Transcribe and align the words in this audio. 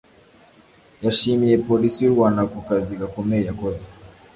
yashimiye 1.05 1.55
Polisi 1.67 1.99
y’u 2.01 2.13
Rwanda 2.15 2.41
ku 2.51 2.59
kazi 2.67 2.91
gakomeye 3.01 3.41
yakoze 3.49 3.85